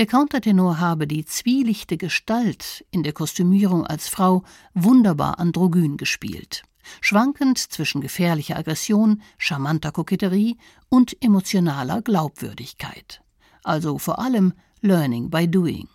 [0.00, 6.62] Der Countertenor habe die zwielichte Gestalt in der Kostümierung als Frau wunderbar androgyn gespielt,
[7.02, 10.56] schwankend zwischen gefährlicher Aggression, charmanter Koketterie
[10.88, 13.20] und emotionaler Glaubwürdigkeit.
[13.62, 15.86] Also vor allem Learning by Doing.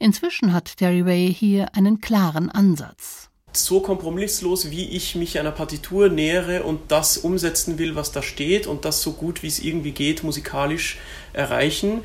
[0.00, 6.08] Inzwischen hat Terry Way hier einen klaren Ansatz so kompromisslos, wie ich mich einer Partitur
[6.08, 9.92] nähere und das umsetzen will, was da steht und das so gut wie es irgendwie
[9.92, 10.98] geht, musikalisch
[11.32, 12.00] erreichen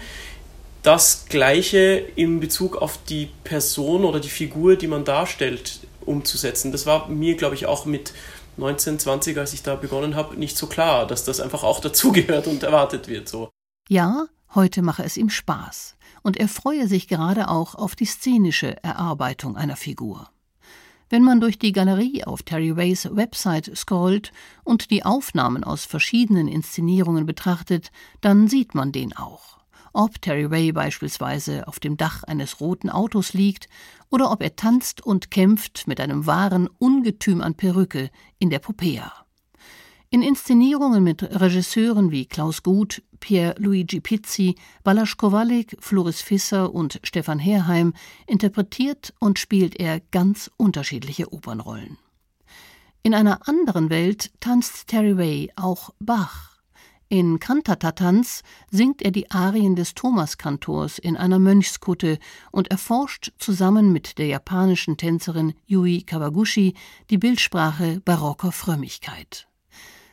[0.84, 6.72] das Gleiche in Bezug auf die Person oder die Figur, die man darstellt, umzusetzen.
[6.72, 8.14] Das war mir, glaube ich, auch mit
[8.58, 12.48] 19, 20, als ich da begonnen habe, nicht so klar, dass das einfach auch dazugehört
[12.48, 13.28] und erwartet wird.
[13.30, 13.50] So.
[13.88, 15.96] Ja, heute mache es ihm Spaß.
[16.22, 20.30] und er freue sich gerade auch auf die szenische Erarbeitung einer Figur.
[21.10, 24.32] Wenn man durch die Galerie auf Terry Ways Website scrollt
[24.64, 29.59] und die Aufnahmen aus verschiedenen Inszenierungen betrachtet, dann sieht man den auch.
[29.94, 33.68] Ob Terry Way beispielsweise auf dem Dach eines roten Autos liegt
[34.10, 39.12] oder ob er tanzt und kämpft mit einem wahren Ungetüm an Perücke in der Popea.
[40.12, 47.00] In Inszenierungen mit Regisseuren wie Klaus Guth, Pier Luigi Pizzi, Balazs Kowalik, Floris Fisser und
[47.04, 47.94] Stefan Herheim
[48.26, 51.98] interpretiert und spielt er ganz unterschiedliche Opernrollen.
[53.04, 56.59] In einer anderen Welt tanzt Terry Way auch Bach.
[57.12, 62.20] In Kantatatanz singt er die Arien des Thomaskantors in einer Mönchskutte
[62.52, 66.76] und erforscht zusammen mit der japanischen Tänzerin Yui Kawaguchi
[67.10, 69.48] die Bildsprache barocker Frömmigkeit.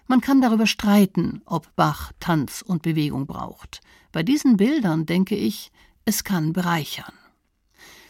[0.06, 3.82] Man kann darüber streiten, ob Bach Tanz und Bewegung braucht.
[4.10, 5.72] Bei diesen Bildern denke ich,
[6.06, 7.12] es kann bereichern.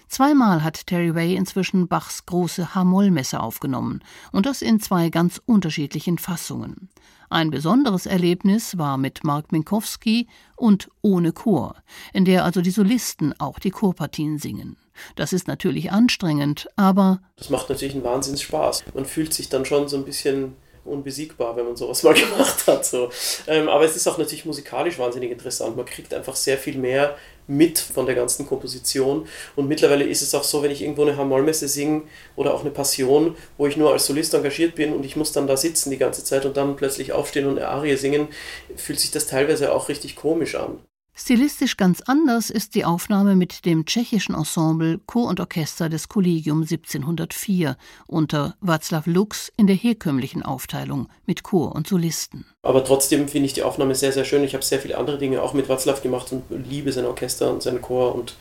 [0.08, 4.02] Zweimal hat Terry inzwischen Bachs große H-Moll-Messe aufgenommen
[4.32, 6.88] und das in zwei ganz unterschiedlichen Fassungen.
[7.28, 11.74] Ein besonderes Erlebnis war mit Mark Minkowski und ohne Chor,
[12.12, 14.76] in der also die Solisten auch die Chorpartien singen.
[15.16, 17.20] Das ist natürlich anstrengend, aber.
[17.36, 18.84] Das macht natürlich einen Wahnsinnsspaß.
[18.94, 20.54] Man fühlt sich dann schon so ein bisschen
[20.84, 22.86] unbesiegbar, wenn man sowas mal gemacht hat.
[22.86, 23.10] So.
[23.46, 25.76] Ähm, aber es ist auch natürlich musikalisch wahnsinnig interessant.
[25.76, 27.16] Man kriegt einfach sehr viel mehr
[27.46, 29.26] mit von der ganzen Komposition.
[29.54, 32.02] Und mittlerweile ist es auch so, wenn ich irgendwo eine Hamollmesse singe
[32.34, 35.46] oder auch eine Passion, wo ich nur als Solist engagiert bin und ich muss dann
[35.46, 38.28] da sitzen die ganze Zeit und dann plötzlich aufstehen und eine Arie singen,
[38.76, 40.78] fühlt sich das teilweise auch richtig komisch an.
[41.18, 46.60] Stilistisch ganz anders ist die Aufnahme mit dem tschechischen Ensemble Chor und Orchester des Kollegium
[46.60, 52.44] 1704 unter Václav Lux in der herkömmlichen Aufteilung mit Chor und Solisten.
[52.60, 54.44] Aber trotzdem finde ich die Aufnahme sehr, sehr schön.
[54.44, 57.62] Ich habe sehr viele andere Dinge auch mit Václav gemacht und liebe sein Orchester und
[57.62, 58.34] seinen Chor und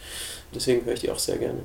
[0.53, 1.61] deswegen höre ich die auch sehr gerne.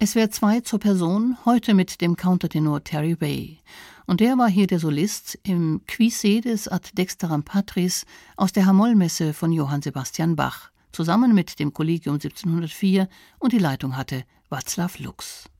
[0.00, 3.58] Es wäre zwei zur Person, heute mit dem Countertenor Terry Bay.
[4.06, 9.34] Und der war hier der Solist im Qui sedes ad dexteram patris aus der Hamollmesse
[9.34, 13.08] von Johann Sebastian Bach, zusammen mit dem Kollegium 1704
[13.40, 15.50] und die Leitung hatte Václav Lux.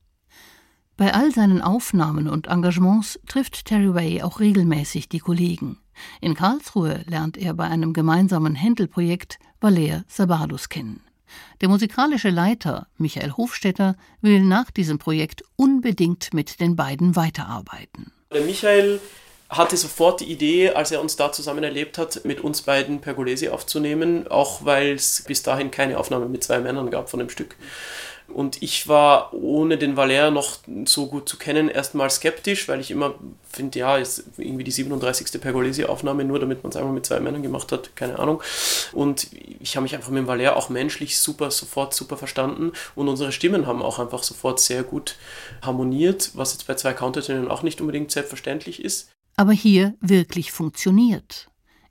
[0.96, 5.78] Bei all seinen Aufnahmen und Engagements trifft Terry Way auch regelmäßig die Kollegen.
[6.20, 11.00] In Karlsruhe lernt er bei einem gemeinsamen Händel-Projekt Valer Sabadus kennen.
[11.60, 18.12] Der musikalische Leiter Michael Hofstetter will nach diesem Projekt unbedingt mit den beiden weiterarbeiten.
[18.32, 19.00] Der Michael
[19.48, 23.48] hatte sofort die Idee, als er uns da zusammen erlebt hat, mit uns beiden Pergolesi
[23.48, 27.56] aufzunehmen, auch weil es bis dahin keine Aufnahme mit zwei Männern gab von dem Stück.
[28.32, 32.90] Und ich war, ohne den Valer noch so gut zu kennen, erstmal skeptisch, weil ich
[32.90, 33.14] immer
[33.50, 35.40] finde, ja, ist irgendwie die 37.
[35.40, 38.42] Pergolesi-Aufnahme, nur damit man es einmal mit zwei Männern gemacht hat, keine Ahnung.
[38.92, 39.28] Und
[39.60, 42.72] ich habe mich einfach mit dem Valer auch menschlich super, sofort super verstanden.
[42.94, 45.16] Und unsere Stimmen haben auch einfach sofort sehr gut
[45.62, 49.10] harmoniert, was jetzt bei zwei Countertönen auch nicht unbedingt selbstverständlich ist.
[49.36, 51.47] Aber hier wirklich funktioniert.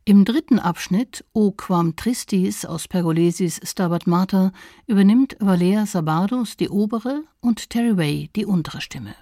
[0.08, 4.54] Im dritten Abschnitt O quam tristis aus Pergolesis Stabat Mater
[4.86, 9.16] übernimmt Valea Sabardus die obere und Terry Way die untere Stimme.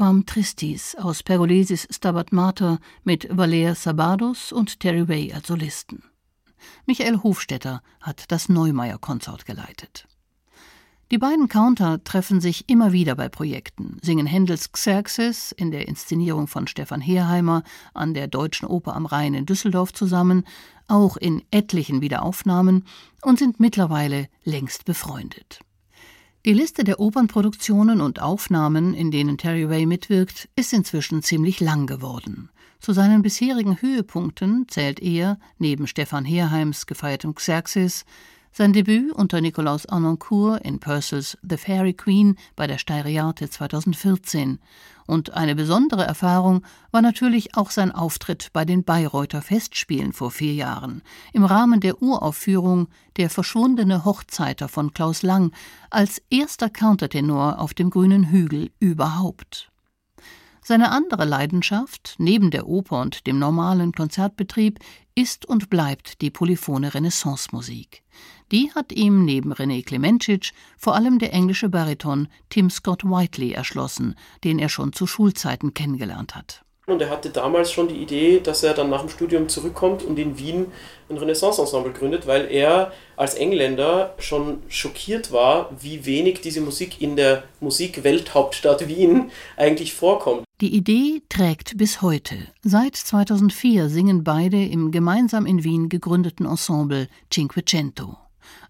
[0.00, 6.02] Quam Tristis aus Pergolesis Stabat Mater mit Valer Sabados und Terry Way als Solisten.
[6.86, 10.08] Michael Hofstetter hat das Neumeier-Konsort geleitet.
[11.10, 16.46] Die beiden Counter treffen sich immer wieder bei Projekten, singen Händels Xerxes in der Inszenierung
[16.46, 20.44] von Stefan Herheimer an der Deutschen Oper am Rhein in Düsseldorf zusammen,
[20.88, 22.86] auch in etlichen Wiederaufnahmen
[23.20, 25.60] und sind mittlerweile längst befreundet.
[26.46, 31.86] Die Liste der Opernproduktionen und Aufnahmen, in denen Terry Way mitwirkt, ist inzwischen ziemlich lang
[31.86, 32.48] geworden.
[32.78, 38.06] Zu seinen bisherigen Höhepunkten zählt er, neben Stefan Herheims gefeiertem Xerxes,
[38.52, 44.58] sein Debüt unter Nikolaus Arnoncourt in Purcells The Fairy Queen bei der Steiriate 2014.
[45.06, 50.54] Und eine besondere Erfahrung war natürlich auch sein Auftritt bei den Bayreuther Festspielen vor vier
[50.54, 55.52] Jahren, im Rahmen der Uraufführung Der verschwundene Hochzeiter von Klaus Lang
[55.90, 59.69] als erster Countertenor auf dem grünen Hügel überhaupt.
[60.70, 64.78] Seine andere Leidenschaft, neben der Oper und dem normalen Konzertbetrieb,
[65.16, 68.04] ist und bleibt die polyphone Renaissance-Musik.
[68.52, 74.14] Die hat ihm neben René Klementschitsch vor allem der englische Bariton Tim Scott Whiteley erschlossen,
[74.44, 76.64] den er schon zu Schulzeiten kennengelernt hat.
[76.90, 80.18] Und er hatte damals schon die Idee, dass er dann nach dem Studium zurückkommt und
[80.18, 80.66] in Wien
[81.08, 87.16] ein Renaissance-Ensemble gründet, weil er als Engländer schon schockiert war, wie wenig diese Musik in
[87.16, 90.44] der Musikwelthauptstadt Wien eigentlich vorkommt.
[90.60, 92.36] Die Idee trägt bis heute.
[92.62, 98.16] Seit 2004 singen beide im gemeinsam in Wien gegründeten Ensemble Cinquecento.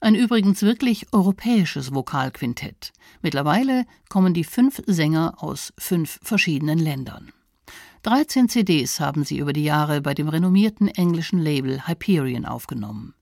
[0.01, 2.93] Ein übrigens wirklich europäisches Vokalquintett.
[3.23, 7.33] Mittlerweile kommen die fünf Sänger aus fünf verschiedenen Ländern.
[8.03, 13.15] 13 CDs haben sie über die Jahre bei dem renommierten englischen Label Hyperion aufgenommen.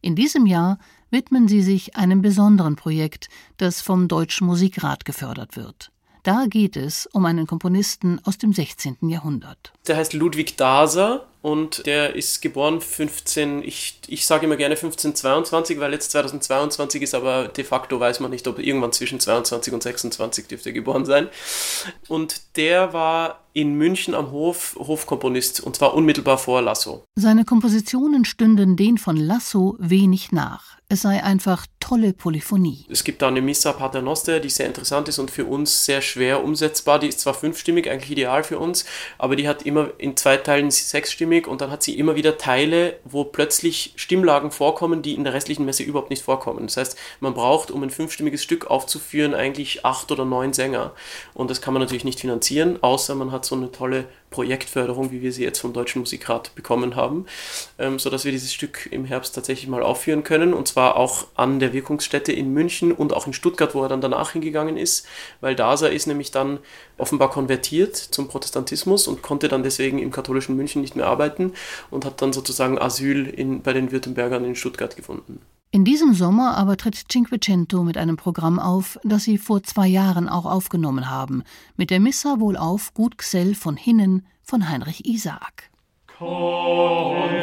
[0.00, 0.78] In diesem Jahr
[1.10, 3.28] widmen sie sich einem besonderen Projekt,
[3.58, 5.92] das vom Deutschen Musikrat gefördert wird.
[6.24, 8.96] Da geht es um einen Komponisten aus dem 16.
[9.10, 9.74] Jahrhundert.
[9.86, 15.78] Der heißt Ludwig Daser und der ist geboren 15, ich, ich sage immer gerne 1522,
[15.78, 19.82] weil jetzt 2022 ist, aber de facto weiß man nicht, ob irgendwann zwischen 22 und
[19.82, 21.28] 26 dürfte er geboren sein.
[22.08, 27.04] Und der war in München am Hof Hofkomponist und zwar unmittelbar vor Lasso.
[27.16, 30.78] Seine Kompositionen stünden den von Lasso wenig nach.
[30.94, 32.86] Es sei einfach tolle Polyphonie.
[32.88, 36.44] Es gibt da eine Missa Paternoster, die sehr interessant ist und für uns sehr schwer
[36.44, 37.00] umsetzbar.
[37.00, 38.84] Die ist zwar fünfstimmig, eigentlich ideal für uns,
[39.18, 43.00] aber die hat immer in zwei Teilen sechsstimmig und dann hat sie immer wieder Teile,
[43.02, 46.64] wo plötzlich Stimmlagen vorkommen, die in der restlichen Messe überhaupt nicht vorkommen.
[46.68, 50.92] Das heißt, man braucht, um ein fünfstimmiges Stück aufzuführen, eigentlich acht oder neun Sänger.
[51.34, 54.04] Und das kann man natürlich nicht finanzieren, außer man hat so eine tolle
[54.34, 57.26] Projektförderung, wie wir sie jetzt vom Deutschen Musikrat bekommen haben,
[57.78, 61.60] ähm, sodass wir dieses Stück im Herbst tatsächlich mal aufführen können und zwar auch an
[61.60, 65.06] der Wirkungsstätte in München und auch in Stuttgart, wo er dann danach hingegangen ist,
[65.40, 66.58] weil Dasa ist nämlich dann
[66.98, 71.52] offenbar konvertiert zum Protestantismus und konnte dann deswegen im katholischen München nicht mehr arbeiten
[71.92, 75.40] und hat dann sozusagen Asyl in, bei den Württembergern in Stuttgart gefunden.
[75.74, 80.28] In diesem Sommer aber tritt Cinquecento mit einem Programm auf, das sie vor zwei Jahren
[80.28, 81.42] auch aufgenommen haben,
[81.76, 85.72] mit der Missa wohlauf Gut Gsell von Hinnen von Heinrich Isaak.
[86.16, 87.34] Confidere.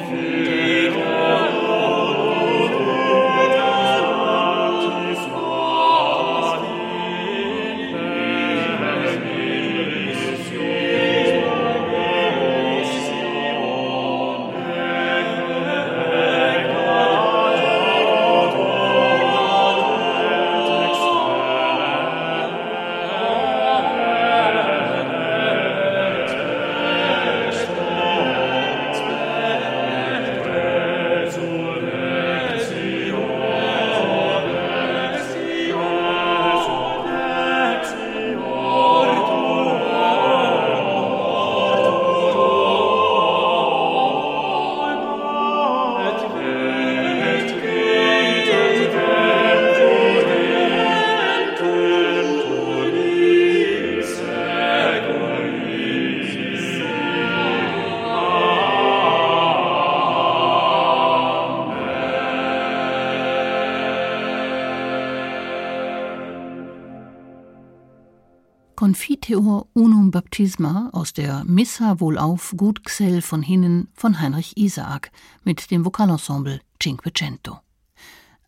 [69.31, 75.09] Confiteor unum baptisma aus der Missa wohlauf Gut Xell von Hinnen von Heinrich Isaak
[75.45, 77.59] mit dem Vokalensemble Cinquecento.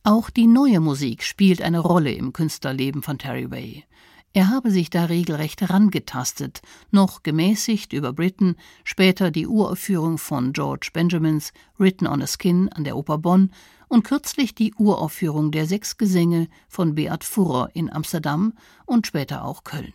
[0.04, 3.86] Auch die neue Musik spielt eine Rolle im Künstlerleben von Terry Way.
[4.34, 6.62] Er habe sich da regelrecht herangetastet,
[6.92, 12.84] noch gemäßigt über Britain, später die Uraufführung von George Benjamins Written on a Skin an
[12.84, 13.54] der Oper Bonn
[13.88, 18.52] und kürzlich die Uraufführung der Sechs Gesänge von Beat Furrer in Amsterdam
[18.86, 19.94] und später auch Köln.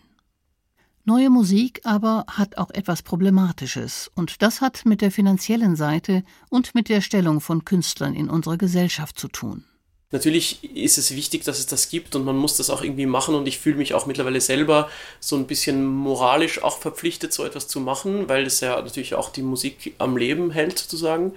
[1.09, 6.75] Neue Musik aber hat auch etwas Problematisches, und das hat mit der finanziellen Seite und
[6.75, 9.63] mit der Stellung von Künstlern in unserer Gesellschaft zu tun.
[10.11, 13.33] Natürlich ist es wichtig, dass es das gibt und man muss das auch irgendwie machen
[13.33, 14.87] und ich fühle mich auch mittlerweile selber
[15.19, 19.29] so ein bisschen moralisch auch verpflichtet, so etwas zu machen, weil es ja natürlich auch
[19.29, 21.33] die Musik am Leben hält sozusagen.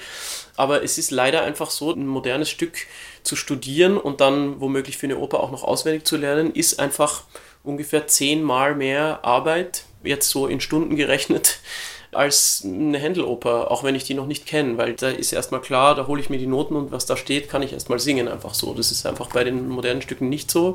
[0.54, 2.74] Aber es ist leider einfach so, ein modernes Stück
[3.22, 7.24] zu studieren und dann womöglich für eine Oper auch noch auswendig zu lernen, ist einfach
[7.62, 11.58] ungefähr zehnmal mehr Arbeit, jetzt so in Stunden gerechnet,
[12.12, 15.94] als eine Händeloper, auch wenn ich die noch nicht kenne, weil da ist erstmal klar,
[15.94, 18.52] da hole ich mir die Noten und was da steht, kann ich erstmal singen, einfach
[18.52, 18.74] so.
[18.74, 20.74] Das ist einfach bei den modernen Stücken nicht so.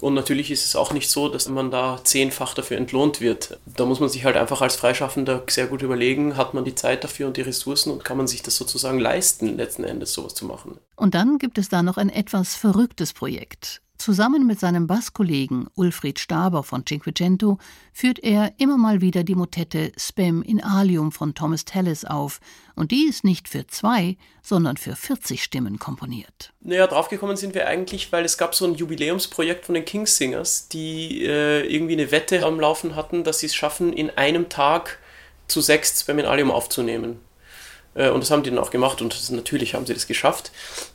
[0.00, 3.58] Und natürlich ist es auch nicht so, dass man da zehnfach dafür entlohnt wird.
[3.66, 7.02] Da muss man sich halt einfach als Freischaffender sehr gut überlegen, hat man die Zeit
[7.02, 10.44] dafür und die Ressourcen und kann man sich das sozusagen leisten, letzten Endes sowas zu
[10.44, 10.78] machen.
[10.96, 13.80] Und dann gibt es da noch ein etwas verrücktes Projekt.
[13.98, 17.58] Zusammen mit seinem Basskollegen Ulfried Staber von Cinquecento
[17.92, 22.38] führt er immer mal wieder die Motette Spem in Alium von Thomas Tallis auf,
[22.76, 26.52] und die ist nicht für zwei, sondern für 40 Stimmen komponiert.
[26.60, 31.24] Naja, draufgekommen sind wir eigentlich, weil es gab so ein Jubiläumsprojekt von den Kingsingers, die
[31.24, 35.00] äh, irgendwie eine Wette am Laufen hatten, dass sie es schaffen, in einem Tag
[35.48, 37.18] zu sechs Spem in Alium aufzunehmen.
[37.94, 40.52] Äh, und das haben die dann auch gemacht und natürlich haben sie das geschafft.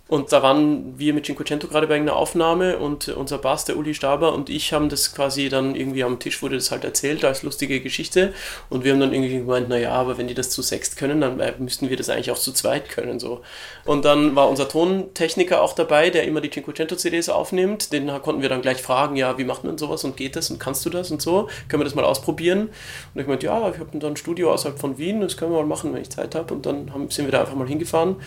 [0.09, 3.93] Und da waren wir mit Cinquecento gerade bei einer Aufnahme und unser Bass, der Uli
[3.93, 7.41] Staber und ich haben das quasi dann irgendwie am Tisch wurde das halt erzählt als
[7.41, 8.33] lustige Geschichte
[8.69, 11.39] und wir haben dann irgendwie gemeint, naja, aber wenn die das zu sechst können, dann
[11.39, 13.17] äh, müssten wir das eigentlich auch zu zweit können.
[13.17, 13.41] so.
[13.85, 17.93] Und dann war unser Tontechniker auch dabei, der immer die Cinquecento CDs aufnimmt.
[17.93, 20.59] Den konnten wir dann gleich fragen, ja, wie macht man sowas und geht das und
[20.59, 21.47] kannst du das und so?
[21.69, 22.69] Können wir das mal ausprobieren?
[23.15, 25.59] Und ich meinte, ja, ich habe dann ein Studio außerhalb von Wien, das können wir
[25.59, 26.53] mal machen, wenn ich Zeit habe.
[26.53, 28.17] Und dann haben, sind wir da einfach mal hingefahren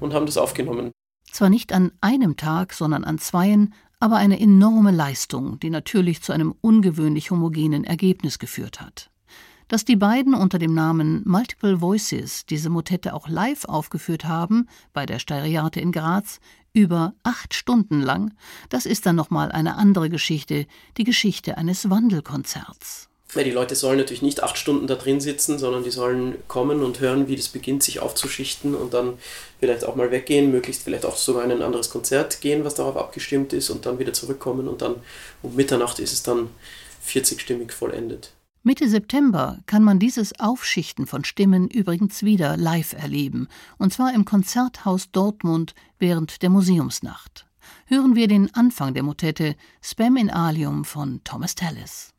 [0.00, 0.95] und haben das aufgenommen.
[1.36, 6.32] Zwar nicht an einem Tag, sondern an zweien, aber eine enorme Leistung, die natürlich zu
[6.32, 9.10] einem ungewöhnlich homogenen Ergebnis geführt hat.
[9.68, 15.04] Dass die beiden unter dem Namen Multiple Voices diese Motette auch live aufgeführt haben, bei
[15.04, 16.40] der Steiriate in Graz,
[16.72, 18.32] über acht Stunden lang,
[18.70, 20.66] das ist dann nochmal eine andere Geschichte,
[20.96, 23.05] die Geschichte eines Wandelkonzerts.
[23.34, 26.82] Ja, die Leute sollen natürlich nicht acht Stunden da drin sitzen, sondern die sollen kommen
[26.82, 29.18] und hören, wie das beginnt, sich aufzuschichten und dann
[29.60, 32.96] vielleicht auch mal weggehen, möglichst vielleicht auch sogar in ein anderes Konzert gehen, was darauf
[32.96, 34.96] abgestimmt ist und dann wieder zurückkommen und dann
[35.42, 36.48] um Mitternacht ist es dann
[37.06, 38.32] 40-stimmig vollendet.
[38.62, 43.46] Mitte September kann man dieses Aufschichten von Stimmen übrigens wieder live erleben,
[43.78, 47.46] und zwar im Konzerthaus Dortmund während der Museumsnacht.
[47.86, 52.12] Hören wir den Anfang der Motette Spam in Alium von Thomas Tallis.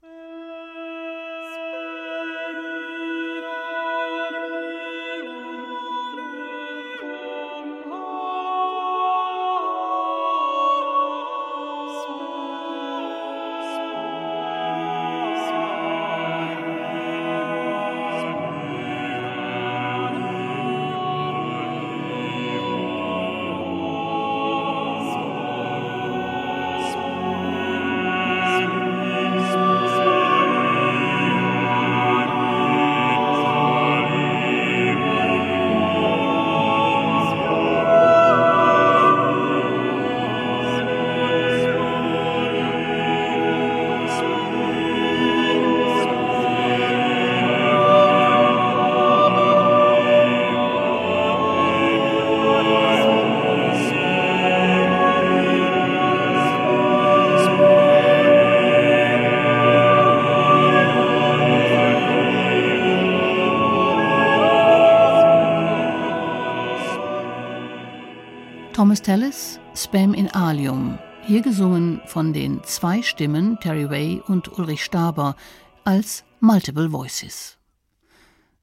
[69.01, 75.35] Tallis, Spam in Alium, hier gesungen von den zwei Stimmen Terry Way und Ulrich Staber
[75.83, 77.57] als Multiple Voices.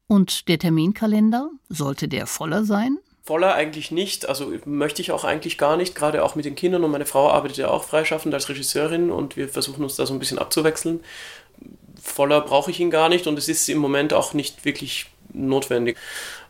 [0.07, 2.99] Und der Terminkalender, sollte der voller sein?
[3.23, 6.85] Voller eigentlich nicht, also möchte ich auch eigentlich gar nicht, gerade auch mit den Kindern
[6.85, 10.13] und meine Frau arbeitet ja auch freischaffend als Regisseurin und wir versuchen uns da so
[10.15, 11.01] ein bisschen abzuwechseln.
[12.03, 15.99] Voller brauche ich ihn gar nicht und es ist im Moment auch nicht wirklich notwendig.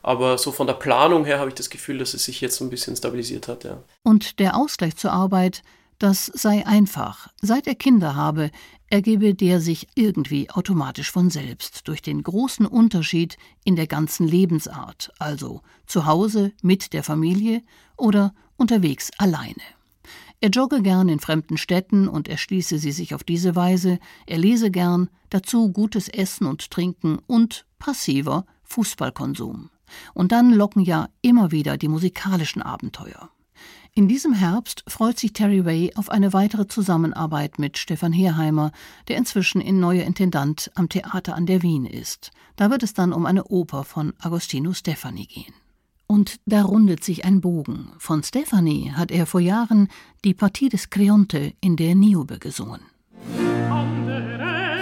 [0.05, 2.69] Aber so von der Planung her habe ich das Gefühl, dass es sich jetzt ein
[2.69, 3.83] bisschen stabilisiert hat, ja.
[4.03, 5.63] Und der Ausgleich zur Arbeit,
[5.99, 7.29] das sei einfach.
[7.41, 8.51] Seit er Kinder habe,
[8.91, 15.11] ergebe der sich irgendwie automatisch von selbst durch den großen Unterschied in der ganzen Lebensart,
[15.19, 17.63] also zu Hause mit der Familie
[17.97, 19.63] oder unterwegs alleine.
[20.43, 24.71] Er jogge gern in fremden Städten und erschließe sie sich auf diese Weise, er lese
[24.71, 29.71] gern, dazu gutes Essen und Trinken und passiver Fußballkonsum.
[30.15, 33.31] Und dann locken ja immer wieder die musikalischen Abenteuer.
[33.97, 38.73] In diesem Herbst freut sich Terry Way auf eine weitere Zusammenarbeit mit Stefan Herheimer,
[39.07, 42.33] der inzwischen in neuer Intendant am Theater an der Wien ist.
[42.57, 45.55] Da wird es dann um eine Oper von Agostino Stefani gehen.
[46.09, 47.93] Und da rundet sich ein Bogen.
[47.99, 49.89] Von Stefani hat er vor Jahren
[50.25, 52.81] die Partie des Creonte in der Niobe gesungen.
[53.71, 54.75] Andere,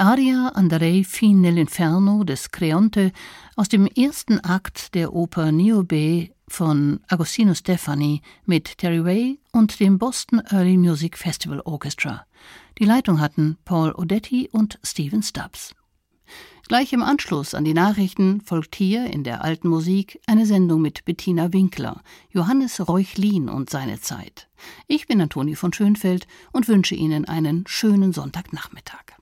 [0.00, 3.12] Aria Andrei fin nell'inferno des Creonte
[3.54, 9.98] aus dem ersten Akt der Oper Niobe von Agostino Stefani mit Terry Way und dem
[9.98, 12.24] Boston Early Music Festival Orchestra.
[12.78, 15.74] Die Leitung hatten Paul Odetti und Stephen Stubbs.
[16.66, 21.04] Gleich im Anschluss an die Nachrichten folgt hier in der alten Musik eine Sendung mit
[21.04, 24.48] Bettina Winkler, Johannes Reuchlin und seine Zeit.
[24.86, 29.19] Ich bin Antoni von Schönfeld und wünsche Ihnen einen schönen Sonntagnachmittag.